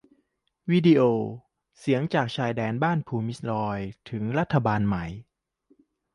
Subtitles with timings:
[0.69, 1.01] วีดีโอ:
[1.79, 3.77] เสียงจากชายแดนบ้านภูมิซรอล
[4.09, 5.05] ถึงรัฐบาลใหม่